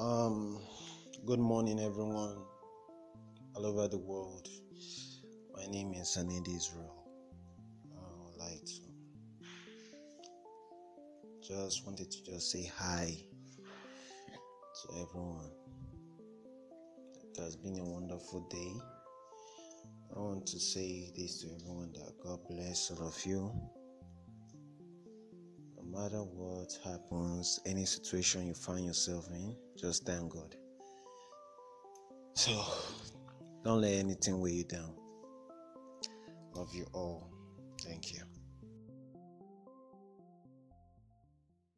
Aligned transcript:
Um, 0.00 0.58
good 1.26 1.40
morning, 1.40 1.78
everyone, 1.78 2.38
all 3.54 3.66
over 3.66 3.86
the 3.86 3.98
world. 3.98 4.48
My 5.54 5.66
name 5.66 5.92
is 5.92 6.16
Sanid 6.16 6.48
Israel. 6.48 7.04
I 7.92 8.24
would 8.24 8.38
like 8.38 8.64
to 8.64 8.80
just 11.46 11.84
wanted 11.84 12.10
to 12.10 12.24
just 12.24 12.50
say 12.50 12.72
hi 12.74 13.14
to 14.82 15.02
everyone. 15.02 15.50
It 17.22 17.38
has 17.38 17.56
been 17.56 17.78
a 17.78 17.84
wonderful 17.84 18.48
day. 18.48 18.72
I 20.16 20.18
want 20.18 20.46
to 20.46 20.58
say 20.58 21.12
this 21.14 21.42
to 21.42 21.48
everyone 21.56 21.92
that 21.92 22.14
God 22.24 22.38
bless 22.48 22.90
all 22.90 23.06
of 23.06 23.26
you. 23.26 23.52
No 25.76 25.82
matter 26.00 26.22
what 26.22 26.72
happens, 26.84 27.60
any 27.66 27.84
situation 27.84 28.46
you 28.46 28.54
find 28.54 28.86
yourself 28.86 29.28
in, 29.28 29.54
just 29.80 30.04
thank 30.04 30.32
God. 30.32 30.54
So, 32.34 32.64
don't 33.64 33.80
let 33.80 33.92
anything 33.92 34.40
weigh 34.40 34.52
you 34.52 34.64
down. 34.64 34.94
Love 36.54 36.74
you 36.74 36.86
all. 36.92 37.30
Thank 37.82 38.12
you. 38.12 38.20